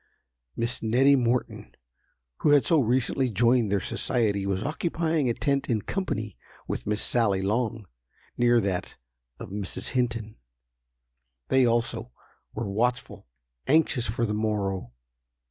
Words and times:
Miss 0.55 0.81
Nettie 0.81 1.15
Morton, 1.15 1.75
who 2.37 2.49
had 2.49 2.65
so 2.65 2.79
recently 2.79 3.29
joined 3.29 3.71
their 3.71 3.79
society, 3.79 4.47
was 4.47 4.63
occupying 4.63 5.29
a 5.29 5.35
tent 5.35 5.69
in 5.69 5.83
company 5.83 6.39
with 6.67 6.87
Miss 6.87 7.03
Sally 7.03 7.43
Long, 7.43 7.85
near 8.35 8.59
that 8.61 8.95
of 9.39 9.51
Mrs. 9.51 9.89
Hinton. 9.89 10.37
They 11.49 11.67
also, 11.67 12.11
were 12.55 12.67
watchful—anxious 12.67 14.07
for 14.07 14.25
the 14.25 14.33
morrow. 14.33 14.91